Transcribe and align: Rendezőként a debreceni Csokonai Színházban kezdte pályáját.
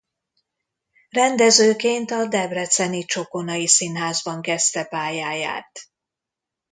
Rendezőként 1.09 2.11
a 2.11 2.25
debreceni 2.27 3.05
Csokonai 3.05 3.67
Színházban 3.67 4.41
kezdte 4.41 4.85
pályáját. 4.85 5.87